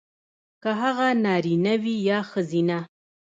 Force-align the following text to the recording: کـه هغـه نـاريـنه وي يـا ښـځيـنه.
کـه 0.63 0.71
هغـه 0.81 1.07
نـاريـنه 1.23 1.73
وي 1.83 1.95
يـا 2.07 2.19
ښـځيـنه. 2.31 2.79